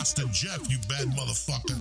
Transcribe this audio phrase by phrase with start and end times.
[0.00, 1.78] Rasta Jeff, you bad motherfucker.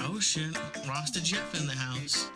[0.00, 0.54] Oh shit,
[0.86, 2.28] Rasta Jeff in the house.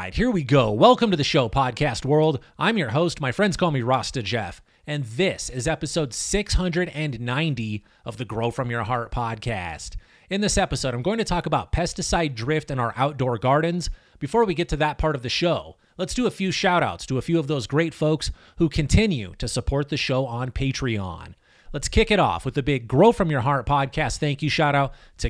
[0.10, 0.72] right, here we go.
[0.72, 2.40] Welcome to the show, Podcast World.
[2.58, 3.22] I'm your host.
[3.22, 8.72] My friends call me Rasta Jeff, and this is episode 690 of the Grow From
[8.72, 9.98] Your Heart podcast.
[10.28, 13.92] In this episode, I'm going to talk about pesticide drift in our outdoor gardens.
[14.18, 17.06] Before we get to that part of the show, let's do a few shout outs
[17.06, 21.36] to a few of those great folks who continue to support the show on Patreon.
[21.72, 24.74] Let's kick it off with the big Grow From Your Heart podcast thank you shout
[24.74, 25.30] out to.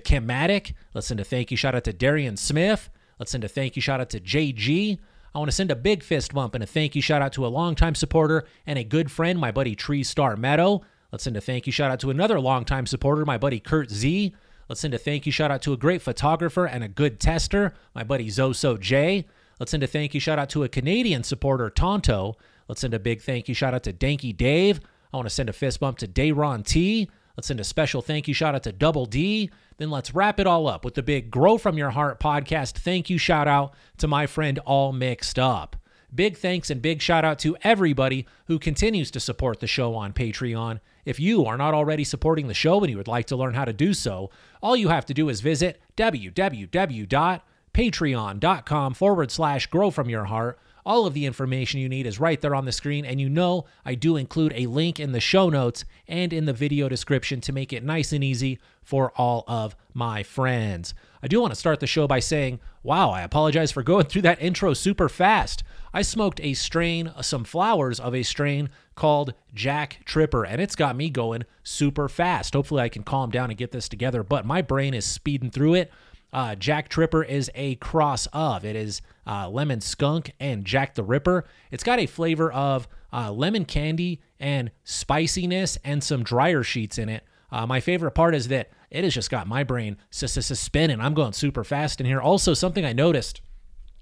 [0.93, 2.89] Let's send a thank you shout out to Darian Smith.
[3.19, 4.97] Let's send a thank you shout out to JG.
[5.35, 7.45] I want to send a big fist bump and a thank you shout out to
[7.45, 10.81] a longtime supporter and a good friend, my buddy Tree Star Meadow.
[11.11, 14.33] Let's send a thank you shout out to another longtime supporter, my buddy Kurt Z.
[14.67, 17.73] Let's send a thank you shout out to a great photographer and a good tester,
[17.93, 19.25] my buddy Zoso J.
[19.59, 22.37] Let's send a thank you shout out to a Canadian supporter, Tonto.
[22.67, 24.79] Let's send a big thank you shout out to Danky Dave.
[25.11, 27.09] I want to send a fist bump to Dayron T.
[27.39, 29.49] Let's send a special thank you shout out to Double D.
[29.77, 33.09] Then let's wrap it all up with the big Grow From Your Heart podcast thank
[33.09, 35.77] you shout out to my friend All Mixed Up.
[36.13, 40.11] Big thanks and big shout out to everybody who continues to support the show on
[40.11, 40.81] Patreon.
[41.05, 43.63] If you are not already supporting the show and you would like to learn how
[43.63, 50.09] to do so, all you have to do is visit www.patreon.com forward slash grow from
[50.09, 50.59] your heart.
[50.89, 53.65] All of the information you need is right there on the screen, and you know
[53.85, 57.53] I do include a link in the show notes and in the video description to
[57.53, 60.95] make it nice and easy for all of my friends.
[61.21, 64.23] I do want to start the show by saying, wow, I apologize for going through
[64.23, 65.61] that intro super fast.
[65.93, 70.75] I smoked a strain, uh, some flowers of a strain called Jack Tripper, and it's
[70.75, 72.55] got me going super fast.
[72.55, 75.75] Hopefully, I can calm down and get this together, but my brain is speeding through
[75.75, 75.91] it.
[76.31, 78.63] Uh, Jack Tripper is a cross of.
[78.63, 81.45] It is uh, lemon skunk and Jack the Ripper.
[81.71, 87.09] It's got a flavor of uh, lemon candy and spiciness and some dryer sheets in
[87.09, 87.23] it.
[87.51, 91.01] Uh, my favorite part is that it has just got my brain spinning.
[91.01, 92.21] I'm going super fast in here.
[92.21, 93.41] Also, something I noticed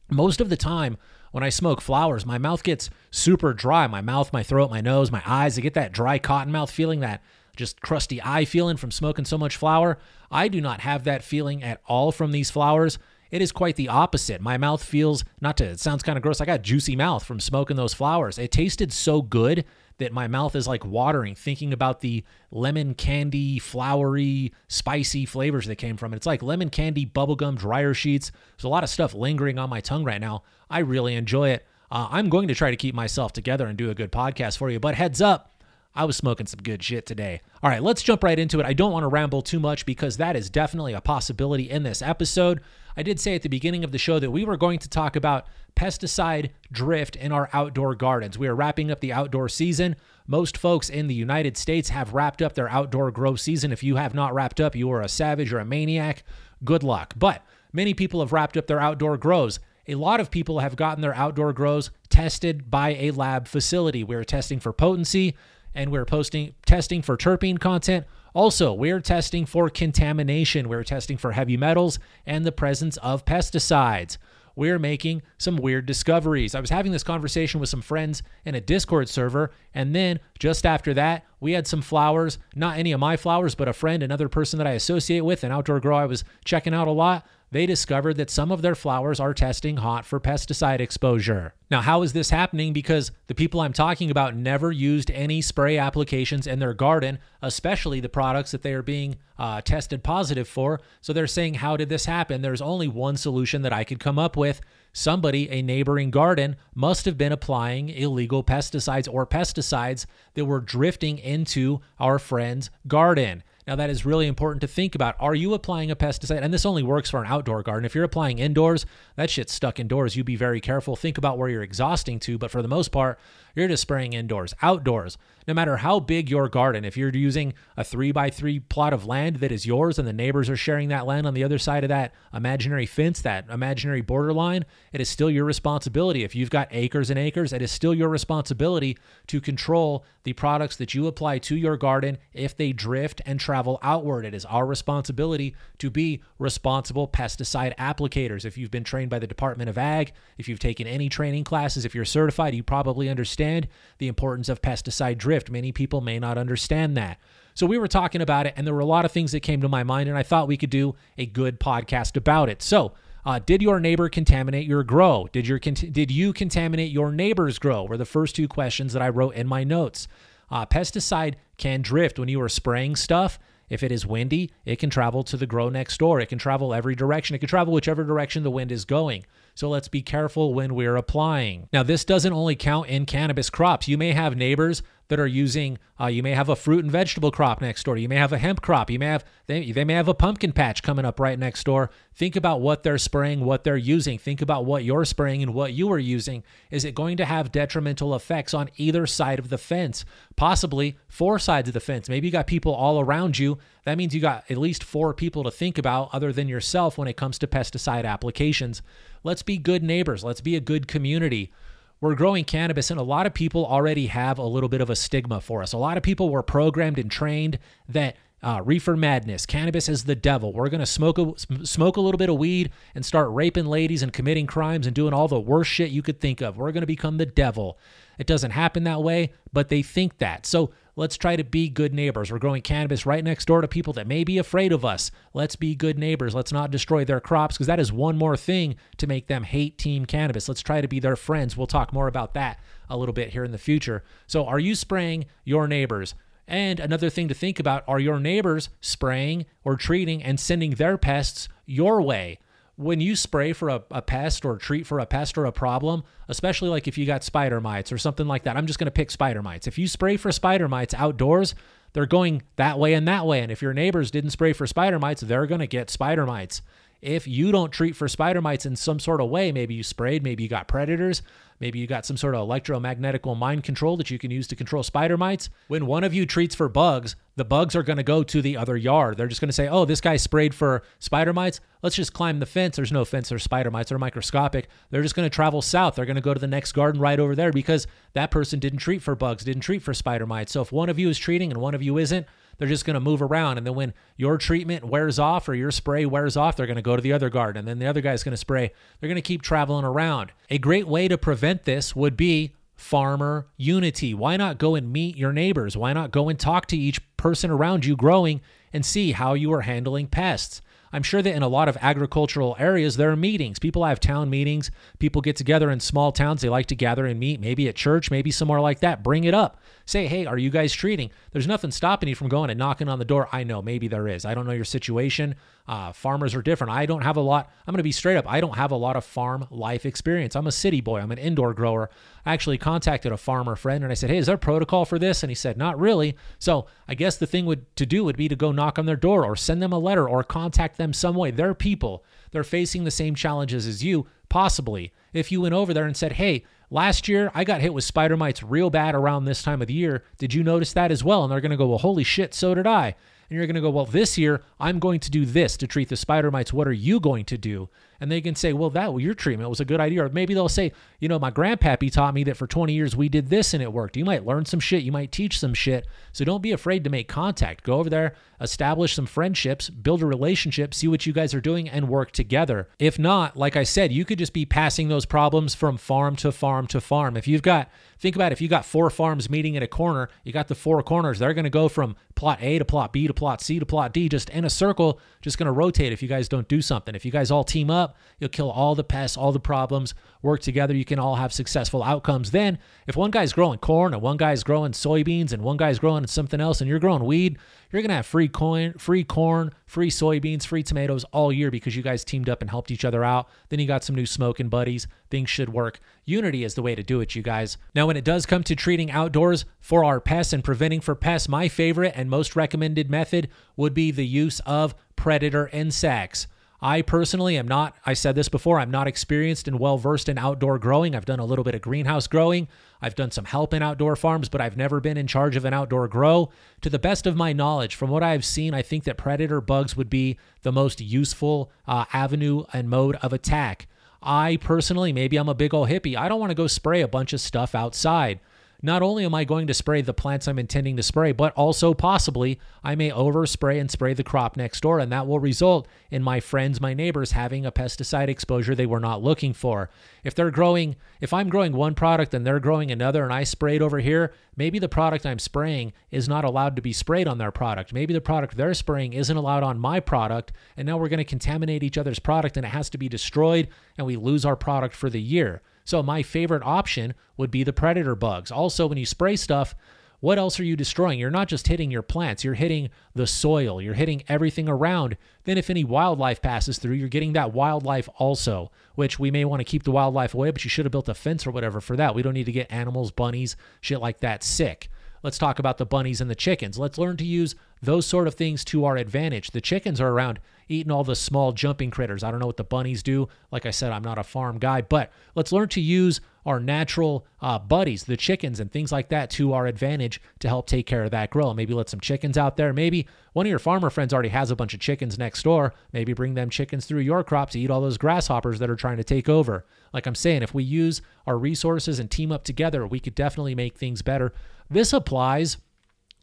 [0.10, 0.98] most of the time
[1.32, 3.88] when I smoke flowers, my mouth gets super dry.
[3.88, 5.58] My mouth, my throat, my nose, my eyes.
[5.58, 7.22] I get that dry cotton mouth feeling that
[7.57, 9.97] just crusty eye feeling from smoking so much flower.
[10.31, 12.97] I do not have that feeling at all from these flowers.
[13.29, 14.40] It is quite the opposite.
[14.40, 16.40] My mouth feels, not to, it sounds kind of gross.
[16.40, 18.38] I got juicy mouth from smoking those flowers.
[18.38, 19.66] It tasted so good
[19.97, 25.75] that my mouth is like watering thinking about the lemon candy, flowery, spicy flavors that
[25.75, 26.18] came from it.
[26.18, 28.31] It's like lemon candy, bubblegum, dryer sheets.
[28.56, 30.44] There's a lot of stuff lingering on my tongue right now.
[30.69, 31.66] I really enjoy it.
[31.89, 34.69] Uh, I'm going to try to keep myself together and do a good podcast for
[34.69, 35.56] you, but heads up,
[35.97, 37.41] I was smoking some good shit today.
[37.63, 38.68] All right, let's jump right into it.
[38.68, 42.03] I don't want to ramble too much because that is definitely a possibility in this
[42.03, 42.62] episode.
[42.96, 45.16] I did say at the beginning of the show that we were going to talk
[45.16, 48.38] about pesticide drift in our outdoor gardens.
[48.38, 49.96] We are wrapping up the outdoor season.
[50.28, 53.72] Most folks in the United States have wrapped up their outdoor grow season.
[53.72, 56.24] If you have not wrapped up, you are a savage or a maniac.
[56.63, 57.16] Good luck.
[57.18, 57.44] But
[57.74, 59.60] many people have wrapped up their outdoor grows.
[59.88, 64.04] A lot of people have gotten their outdoor grows tested by a lab facility.
[64.04, 65.36] We're testing for potency
[65.77, 68.06] and we're posting testing for terpene content.
[68.33, 70.68] Also, we're testing for contamination.
[70.68, 74.18] We're testing for heavy metals and the presence of pesticides.
[74.56, 76.56] We're making some weird discoveries.
[76.56, 80.65] I was having this conversation with some friends in a Discord server, and then just
[80.65, 84.27] after that, we had some flowers, not any of my flowers, but a friend, another
[84.27, 87.66] person that I associate with, an outdoor grow I was checking out a lot they
[87.66, 91.54] discovered that some of their flowers are testing hot for pesticide exposure.
[91.72, 92.74] Now, how is this happening?
[92.74, 98.00] Because the people I'm talking about never used any spray applications in their garden, especially
[98.00, 100.82] the products that they are being uh, tested positive for.
[101.02, 102.42] So they're saying, How did this happen?
[102.42, 104.62] There's only one solution that I could come up with
[104.94, 111.18] somebody, a neighboring garden, must have been applying illegal pesticides or pesticides that were drifting
[111.20, 113.44] into our friend's garden.
[113.68, 115.18] Now, that is really important to think about.
[115.19, 116.42] Are you applying a pesticide?
[116.42, 117.84] And this only works for an outdoor garden.
[117.84, 118.86] If you're applying indoors,
[119.18, 120.16] that shit's stuck indoors.
[120.16, 120.96] You be very careful.
[120.96, 122.38] Think about where you're exhausting to.
[122.38, 123.19] But for the most part,
[123.57, 124.54] you're just spraying indoors.
[124.62, 125.18] Outdoors,
[125.48, 129.06] no matter how big your garden, if you're using a three by three plot of
[129.06, 131.83] land that is yours and the neighbors are sharing that land on the other side
[131.83, 136.24] of that imaginary fence, that imaginary borderline, it is still your responsibility.
[136.24, 140.75] If you've got acres and acres, it is still your responsibility to control the products
[140.75, 144.25] that you apply to your garden if they drift and travel outward.
[144.25, 148.44] It is our responsibility to be responsible pesticide applicators.
[148.44, 151.86] If you've been trained by the Department of Ag, if you've taken any training classes,
[151.86, 153.68] if you're certified, you probably understand understand
[153.98, 155.50] the importance of pesticide drift.
[155.50, 157.18] Many people may not understand that.
[157.54, 159.62] So we were talking about it, and there were a lot of things that came
[159.62, 162.62] to my mind, and I thought we could do a good podcast about it.
[162.62, 162.94] So,
[163.26, 165.28] uh, did your neighbor contaminate your grow?
[165.32, 167.84] Did your did you contaminate your neighbor's grow?
[167.84, 170.08] Were the first two questions that I wrote in my notes.
[170.50, 173.40] Uh, pesticide can drift when you are spraying stuff.
[173.70, 176.22] If it is windy, it can travel to the grow next door.
[176.22, 177.36] It can travel every direction.
[177.36, 179.26] It can travel whichever direction the wind is going.
[179.57, 181.68] So let's be careful when we're applying.
[181.74, 183.88] Now, this doesn't only count in cannabis crops.
[183.88, 187.31] You may have neighbors that are using uh, you may have a fruit and vegetable
[187.31, 187.98] crop next door.
[187.98, 188.92] You may have a hemp crop.
[188.92, 191.89] You may have they, they may have a pumpkin patch coming up right next door.
[192.13, 194.19] Think about what they're spraying what they're using.
[194.19, 196.44] Think about what you're spraying and what you are using.
[196.69, 200.06] Is it going to have detrimental effects on either side of the fence?
[200.36, 202.10] Possibly four sides of the fence.
[202.10, 203.57] Maybe you got people all around you.
[203.86, 207.07] That means you got at least four people to think about other than yourself when
[207.07, 208.81] it comes to pesticide applications.
[209.24, 210.24] Let's be good neighbors.
[210.24, 211.51] Let's be a good community
[212.00, 214.96] we're growing cannabis, and a lot of people already have a little bit of a
[214.96, 215.74] stigma for us.
[215.74, 217.60] A lot of people were programmed and trained
[217.90, 220.54] that uh, reefer madness, cannabis is the devil.
[220.54, 221.34] We're gonna smoke a
[221.66, 225.12] smoke a little bit of weed and start raping ladies and committing crimes and doing
[225.12, 226.56] all the worst shit you could think of.
[226.56, 227.80] We're gonna become the devil.
[228.20, 230.46] It doesn't happen that way, but they think that.
[230.46, 232.32] So Let's try to be good neighbors.
[232.32, 235.12] We're growing cannabis right next door to people that may be afraid of us.
[235.32, 236.34] Let's be good neighbors.
[236.34, 239.78] Let's not destroy their crops because that is one more thing to make them hate
[239.78, 240.50] team cannabis.
[240.50, 241.56] Let's try to be their friends.
[241.56, 242.60] We'll talk more about that
[242.90, 244.04] a little bit here in the future.
[244.26, 246.16] So, are you spraying your neighbors?
[246.48, 250.98] And another thing to think about are your neighbors spraying or treating and sending their
[250.98, 252.40] pests your way?
[252.77, 256.03] When you spray for a, a pest or treat for a pest or a problem,
[256.27, 258.91] especially like if you got spider mites or something like that, I'm just going to
[258.91, 259.68] pick spider mites.
[259.68, 261.56] If you spray for spider mites outdoors,
[261.94, 263.41] they're going that way and that way.
[263.41, 266.62] And if your neighbors didn't spray for spider mites, they're going to get spider mites.
[267.02, 270.24] If you don't treat for spider mites in some sort of way, maybe you sprayed,
[270.24, 271.22] maybe you got predators,
[271.60, 274.82] maybe you got some sort of electromagnetical mind control that you can use to control
[274.82, 275.50] spider mites.
[275.68, 278.58] When one of you treats for bugs, the bugs are going to go to the
[278.58, 279.18] other yard.
[279.18, 281.60] They're just going to say, oh, this guy sprayed for spider mites.
[281.84, 282.76] Let's just climb the fence.
[282.76, 283.90] There's no fence or spider mites.
[283.90, 284.68] They're microscopic.
[284.90, 285.96] They're just going to travel south.
[285.96, 288.80] They're going to go to the next garden right over there because that person didn't
[288.80, 290.52] treat for bugs, didn't treat for spider mites.
[290.52, 292.26] So if one of you is treating and one of you isn't,
[292.57, 293.57] they're just going to move around.
[293.57, 296.81] And then when your treatment wears off or your spray wears off, they're going to
[296.81, 297.59] go to the other garden.
[297.59, 298.71] And then the other guy's going to spray.
[299.00, 300.31] They're going to keep traveling around.
[300.50, 304.13] A great way to prevent this would be farmer unity.
[304.13, 305.75] Why not go and meet your neighbors?
[305.75, 309.51] Why not go and talk to each person around you growing and see how you
[309.53, 310.62] are handling pests?
[310.92, 313.60] I'm sure that in a lot of agricultural areas, there are meetings.
[313.60, 314.72] People have town meetings.
[315.00, 316.41] People get together in small towns.
[316.41, 319.03] They like to gather and meet, maybe at church, maybe somewhere like that.
[319.03, 319.60] Bring it up.
[319.86, 321.12] Say, hey, are you guys treating?
[321.32, 323.27] There's nothing stopping you from going and knocking on the door.
[323.32, 324.25] I know, maybe there is.
[324.25, 325.36] I don't know your situation.
[325.67, 326.71] Uh, farmers are different.
[326.71, 327.51] I don't have a lot.
[327.65, 328.29] I'm going to be straight up.
[328.31, 330.36] I don't have a lot of farm life experience.
[330.36, 331.00] I'm a city boy.
[331.00, 331.89] I'm an indoor grower.
[332.25, 335.24] I actually contacted a farmer friend and I said, "Hey, is there protocol for this?"
[335.24, 338.29] And he said, "Not really." So I guess the thing would to do would be
[338.29, 341.15] to go knock on their door or send them a letter or contact them some
[341.15, 341.31] way.
[341.31, 342.03] They're people.
[342.31, 344.07] They're facing the same challenges as you.
[344.29, 347.86] Possibly, if you went over there and said, "Hey," Last year, I got hit with
[347.86, 350.03] spider mites real bad around this time of the year.
[350.17, 351.24] Did you notice that as well?
[351.24, 352.95] And they're going to go, well, holy shit, so did I
[353.29, 355.89] and you're going to go, well, this year I'm going to do this to treat
[355.89, 356.53] the spider mites.
[356.53, 357.69] What are you going to do?
[358.00, 360.06] And they can say, well, that well, your treatment was a good idea.
[360.06, 363.10] Or maybe they'll say, you know, my grandpappy taught me that for 20 years we
[363.10, 363.98] did this and it worked.
[363.98, 364.84] You might learn some shit.
[364.84, 365.88] You might teach some shit.
[366.12, 367.63] So don't be afraid to make contact.
[367.63, 371.70] Go over there, establish some friendships, build a relationship, see what you guys are doing,
[371.70, 372.70] and work together.
[372.80, 376.32] If not, like I said, you could just be passing those problems from farm to
[376.32, 377.18] farm to farm.
[377.18, 380.10] If you've got, think about it, if you got four farms meeting at a corner,
[380.24, 383.08] you got the four corners, they're going to go from plot A to plot B
[383.08, 386.01] to plot C to plot D, just in a circle, just going to rotate if
[386.01, 386.96] you guys don't do something.
[386.96, 387.87] If you guys all team up,
[388.20, 391.84] you'll kill all the pests, all the problems, work together, you can all have successful
[391.84, 392.32] outcomes.
[392.32, 396.08] Then, if one guy's growing corn and one guy's growing soybeans and one guy's growing
[396.08, 397.38] something else and you're growing weed,
[397.72, 401.75] you're going to have free coin, free corn, free soybeans, free tomatoes all year because
[401.75, 403.27] you guys teamed up and helped each other out.
[403.50, 404.88] Then you got some new smoking buddies.
[405.10, 405.79] Things should work.
[406.06, 407.58] Unity is the way to do it, you guys.
[407.75, 411.27] Now, when it does come to treating outdoors for our pests and preventing for pests,
[411.27, 416.27] my favorite and most recommended method would be the use of predator insects.
[416.60, 420.18] I personally am not, I said this before, I'm not experienced and well versed in
[420.18, 420.96] outdoor growing.
[420.96, 422.48] I've done a little bit of greenhouse growing.
[422.82, 425.54] I've done some help in outdoor farms, but I've never been in charge of an
[425.54, 426.30] outdoor grow.
[426.62, 429.78] To the best of my knowledge, from what I've seen, I think that predator bugs
[429.78, 433.68] would be the most useful uh, avenue and mode of attack.
[434.02, 436.88] I personally, maybe I'm a big old hippie, I don't want to go spray a
[436.88, 438.20] bunch of stuff outside.
[438.62, 441.76] Not only am I going to spray the plants I'm intending to spray, but also
[441.76, 446.02] possibly I may overspray and spray the crop next door, and that will result in
[446.02, 449.70] my friends, my neighbors having a pesticide exposure they were not looking for.
[450.04, 453.62] If they're growing, if I'm growing one product and they're growing another, and I sprayed
[453.62, 457.32] over here, maybe the product I'm spraying is not allowed to be sprayed on their
[457.32, 457.74] product.
[457.74, 461.04] Maybe the product they're spraying isn't allowed on my product, and now we're going to
[461.04, 464.76] contaminate each other's product and it has to be destroyed, and we lose our product
[464.76, 465.44] for the year.
[465.67, 468.31] So my favorite option would be the predator bugs.
[468.31, 469.53] Also, when you spray stuff,
[470.00, 470.97] what else are you destroying?
[470.97, 474.95] You're not just hitting your plants, you're hitting the soil, you're hitting everything around.
[475.25, 479.41] Then, if any wildlife passes through, you're getting that wildlife also, which we may want
[479.41, 481.75] to keep the wildlife away, but you should have built a fence or whatever for
[481.75, 481.93] that.
[481.93, 484.69] We don't need to get animals, bunnies, shit like that sick.
[485.03, 486.57] Let's talk about the bunnies and the chickens.
[486.57, 489.31] Let's learn to use those sort of things to our advantage.
[489.31, 492.04] The chickens are around eating all the small jumping critters.
[492.04, 493.10] I don't know what the bunnies do.
[493.32, 497.06] Like I said, I'm not a farm guy, but let's learn to use our natural
[497.22, 500.84] uh, buddies, the chickens and things like that, to our advantage to help take care
[500.84, 501.34] of that grow.
[501.34, 502.51] Maybe let some chickens out there.
[502.51, 505.54] Maybe one of your farmer friends already has a bunch of chickens next door.
[505.72, 508.77] Maybe bring them chickens through your crop to eat all those grasshoppers that are trying
[508.77, 509.46] to take over.
[509.74, 513.36] Like I'm saying, if we use our resources and team up together, we could definitely
[513.36, 514.13] make things better.
[514.50, 515.38] This applies,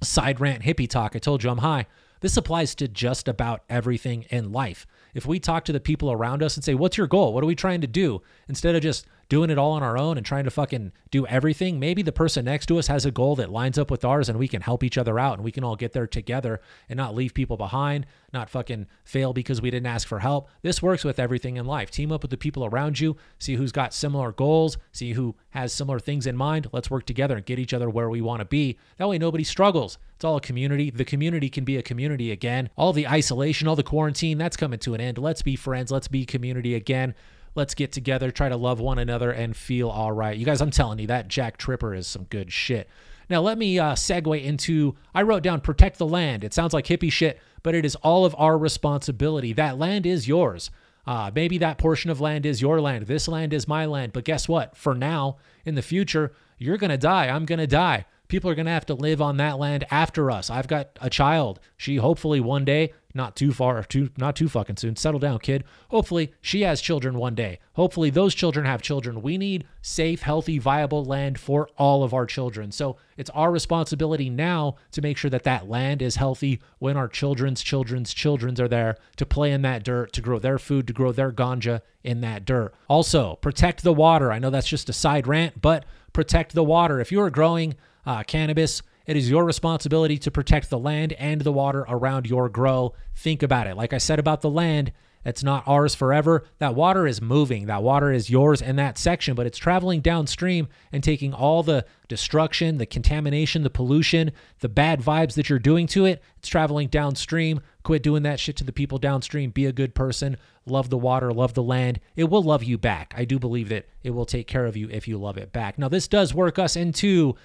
[0.03, 1.15] side rant hippie talk.
[1.15, 1.87] I told you I'm high.
[2.25, 4.87] This applies to just about everything in life.
[5.13, 7.35] If we talk to the people around us and say, What's your goal?
[7.35, 8.23] What are we trying to do?
[8.49, 11.79] Instead of just doing it all on our own and trying to fucking do everything,
[11.79, 14.39] maybe the person next to us has a goal that lines up with ours and
[14.39, 17.15] we can help each other out and we can all get there together and not
[17.15, 20.49] leave people behind, not fucking fail because we didn't ask for help.
[20.63, 21.91] This works with everything in life.
[21.91, 25.73] Team up with the people around you, see who's got similar goals, see who has
[25.73, 26.69] similar things in mind.
[26.73, 28.79] Let's work together and get each other where we want to be.
[28.99, 29.99] That way nobody struggles.
[30.17, 30.91] It's all a community.
[30.91, 32.71] The community can be a community again.
[32.77, 35.19] All the isolation, all the quarantine, that's coming to an end.
[35.19, 35.91] Let's be friends.
[35.91, 37.15] Let's be community again.
[37.55, 40.37] Let's get together, try to love one another, and feel all right.
[40.37, 42.89] You guys, I'm telling you, that Jack Tripper is some good shit.
[43.31, 46.45] Now, let me uh, segue into I wrote down protect the land.
[46.45, 49.53] It sounds like hippie shit, but it is all of our responsibility.
[49.53, 50.71] That land is yours.
[51.07, 53.07] Uh, maybe that portion of land is your land.
[53.07, 54.13] This land is my land.
[54.13, 54.77] But guess what?
[54.77, 57.29] For now, in the future, you're going to die.
[57.29, 58.07] I'm going to die.
[58.35, 60.51] People are going to have to live on that land after us.
[60.51, 61.61] I've got a child.
[61.77, 64.97] She hopefully one day not too far, too not too fucking soon.
[64.97, 65.63] Settle down, kid.
[65.91, 67.61] Hopefully, she has children one day.
[67.75, 69.23] Hopefully, those children have children.
[69.23, 72.73] We need safe, healthy, viable land for all of our children.
[72.73, 77.07] So it's our responsibility now to make sure that that land is healthy when our
[77.07, 80.93] children's children's children's are there to play in that dirt, to grow their food, to
[80.93, 82.75] grow their ganja in that dirt.
[82.89, 84.33] Also, protect the water.
[84.33, 86.99] I know that's just a side rant, but protect the water.
[86.99, 87.77] If you are growing
[88.07, 92.49] uh, cannabis it is your responsibility to protect the land and the water around your
[92.49, 92.95] grow.
[93.15, 93.77] Think about it.
[93.77, 94.93] Like I said about the land,
[95.27, 96.45] it's not ours forever.
[96.59, 97.67] That water is moving.
[97.67, 101.87] That water is yours in that section, but it's traveling downstream and taking all the
[102.09, 106.23] destruction, the contamination, the pollution, the bad vibes that you're doing to it.
[106.39, 107.61] It's traveling downstream.
[107.83, 109.51] Quit doing that shit to the people downstream.
[109.51, 110.37] Be a good person.
[110.67, 112.01] Love the water, love the land.
[112.17, 113.15] It will love you back.
[113.17, 115.79] I do believe that it will take care of you if you love it back.
[115.79, 117.37] Now, this does work us into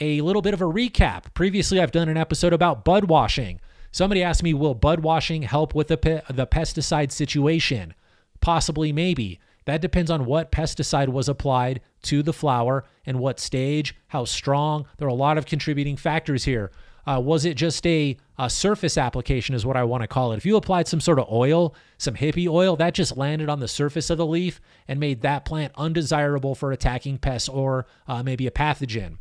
[0.00, 1.34] a little bit of a recap.
[1.34, 3.60] Previously, I've done an episode about bud washing.
[3.90, 7.94] Somebody asked me, will bud washing help with the, pe- the pesticide situation?
[8.40, 9.38] Possibly, maybe.
[9.66, 14.86] That depends on what pesticide was applied to the flower and what stage, how strong.
[14.96, 16.72] There are a lot of contributing factors here.
[17.06, 20.36] Uh, was it just a, a surface application, is what I want to call it?
[20.36, 23.68] If you applied some sort of oil, some hippie oil, that just landed on the
[23.68, 28.46] surface of the leaf and made that plant undesirable for attacking pests or uh, maybe
[28.46, 29.18] a pathogen.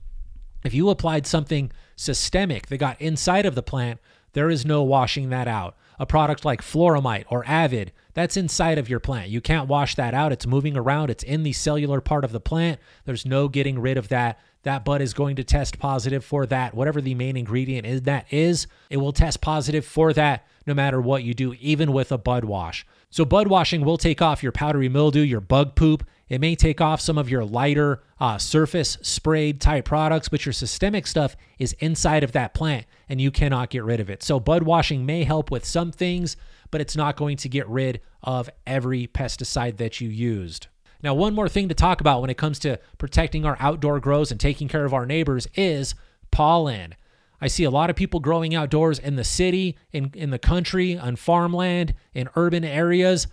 [0.64, 4.00] If you applied something systemic that got inside of the plant,
[4.34, 5.76] there is no washing that out.
[6.00, 9.30] A product like Floramite or Avid, that's inside of your plant.
[9.30, 10.32] You can't wash that out.
[10.32, 12.80] It's moving around, it's in the cellular part of the plant.
[13.06, 14.40] There's no getting rid of that.
[14.64, 16.74] That bud is going to test positive for that.
[16.74, 21.02] Whatever the main ingredient is that is, it will test positive for that no matter
[21.02, 22.86] what you do, even with a bud wash.
[23.14, 26.08] So, bud washing will take off your powdery mildew, your bug poop.
[26.30, 30.54] It may take off some of your lighter uh, surface sprayed type products, but your
[30.54, 34.24] systemic stuff is inside of that plant and you cannot get rid of it.
[34.24, 36.38] So, bud washing may help with some things,
[36.72, 40.68] but it's not going to get rid of every pesticide that you used.
[41.04, 44.32] Now, one more thing to talk about when it comes to protecting our outdoor grows
[44.32, 45.96] and taking care of our neighbors is
[46.32, 46.96] pollen.
[47.42, 50.98] I see a lot of people growing outdoors in the city, in, in the country,
[50.98, 53.28] on farmland, in urban areas.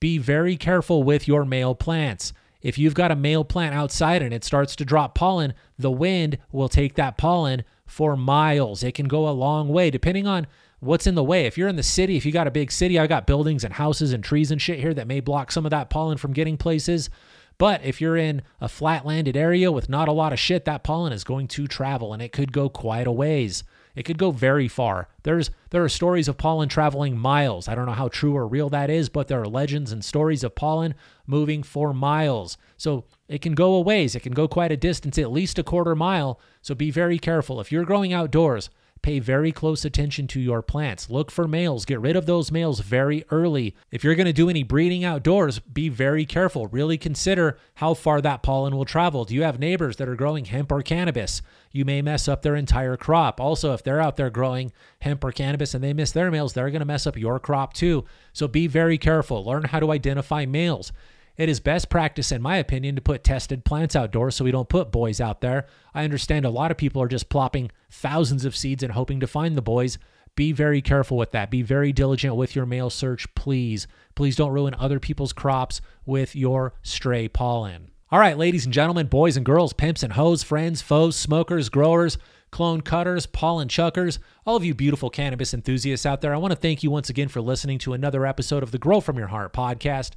[0.00, 2.32] Be very careful with your male plants.
[2.60, 6.38] If you've got a male plant outside and it starts to drop pollen, the wind
[6.50, 8.82] will take that pollen for miles.
[8.82, 10.46] It can go a long way, depending on
[10.80, 11.46] what's in the way.
[11.46, 13.74] If you're in the city, if you got a big city, I got buildings and
[13.74, 16.56] houses and trees and shit here that may block some of that pollen from getting
[16.56, 17.10] places.
[17.58, 20.82] But if you're in a flat landed area with not a lot of shit, that
[20.82, 23.64] pollen is going to travel and it could go quite a ways.
[23.94, 25.08] It could go very far.
[25.22, 27.68] There's there are stories of pollen traveling miles.
[27.68, 30.42] I don't know how true or real that is, but there are legends and stories
[30.42, 30.94] of pollen
[31.26, 32.56] moving for miles.
[32.76, 34.14] So it can go a ways.
[34.14, 36.40] It can go quite a distance, at least a quarter mile.
[36.62, 37.60] So be very careful.
[37.60, 38.70] If you're growing outdoors,
[39.02, 41.10] Pay very close attention to your plants.
[41.10, 41.84] Look for males.
[41.84, 43.74] Get rid of those males very early.
[43.90, 46.68] If you're going to do any breeding outdoors, be very careful.
[46.68, 49.24] Really consider how far that pollen will travel.
[49.24, 51.42] Do you have neighbors that are growing hemp or cannabis?
[51.72, 53.40] You may mess up their entire crop.
[53.40, 56.70] Also, if they're out there growing hemp or cannabis and they miss their males, they're
[56.70, 58.04] going to mess up your crop too.
[58.32, 59.44] So be very careful.
[59.44, 60.92] Learn how to identify males.
[61.36, 64.68] It is best practice, in my opinion, to put tested plants outdoors so we don't
[64.68, 65.66] put boys out there.
[65.94, 69.26] I understand a lot of people are just plopping thousands of seeds and hoping to
[69.26, 69.98] find the boys.
[70.34, 71.50] Be very careful with that.
[71.50, 73.86] Be very diligent with your male search, please.
[74.14, 77.90] Please don't ruin other people's crops with your stray pollen.
[78.10, 82.18] All right, ladies and gentlemen, boys and girls, pimps and hoes, friends, foes, smokers, growers,
[82.50, 86.56] clone cutters, pollen chuckers, all of you beautiful cannabis enthusiasts out there, I want to
[86.56, 89.54] thank you once again for listening to another episode of the Grow From Your Heart
[89.54, 90.10] podcast.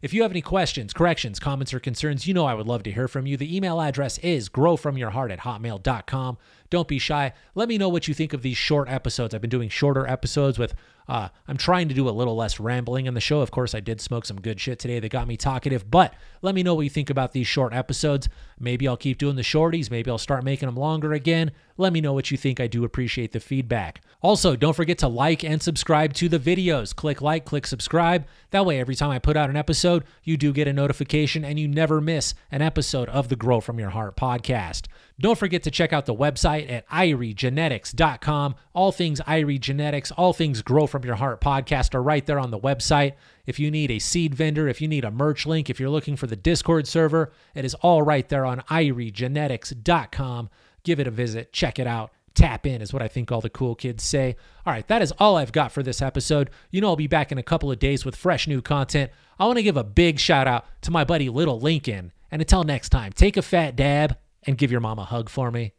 [0.00, 2.92] If you have any questions, corrections, comments, or concerns, you know I would love to
[2.92, 3.36] hear from you.
[3.36, 6.38] The email address is growfromyourheart at hotmail.com.
[6.70, 7.32] Don't be shy.
[7.54, 9.34] Let me know what you think of these short episodes.
[9.34, 10.74] I've been doing shorter episodes with,
[11.08, 13.40] uh, I'm trying to do a little less rambling in the show.
[13.40, 16.54] Of course, I did smoke some good shit today that got me talkative, but let
[16.54, 18.28] me know what you think about these short episodes.
[18.60, 19.90] Maybe I'll keep doing the shorties.
[19.90, 21.52] Maybe I'll start making them longer again.
[21.78, 22.60] Let me know what you think.
[22.60, 24.02] I do appreciate the feedback.
[24.20, 26.94] Also, don't forget to like and subscribe to the videos.
[26.94, 28.26] Click like, click subscribe.
[28.50, 31.58] That way, every time I put out an episode, you do get a notification and
[31.58, 34.88] you never miss an episode of the Grow From Your Heart podcast.
[35.20, 38.54] Don't forget to check out the website at iriegenetics.com.
[38.72, 42.52] All things Irie Genetics, all things Grow From Your Heart podcast are right there on
[42.52, 43.14] the website.
[43.44, 46.14] If you need a seed vendor, if you need a merch link, if you're looking
[46.14, 50.50] for the Discord server, it is all right there on iriegenetics.com.
[50.84, 53.50] Give it a visit, check it out tap in is what I think all the
[53.50, 54.36] cool kids say.
[54.64, 56.50] All right, that is all I've got for this episode.
[56.70, 59.10] You know, I'll be back in a couple of days with fresh new content.
[59.40, 62.12] I want to give a big shout out to my buddy Little Lincoln.
[62.30, 65.50] And until next time, take a fat dab and give your mom a hug for
[65.50, 65.72] me.